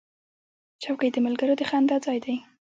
چوکۍ 0.83 1.09
د 1.13 1.17
ملګرو 1.25 1.53
د 1.59 1.61
خندا 1.69 1.97
ځای 2.05 2.19
دی. 2.25 2.35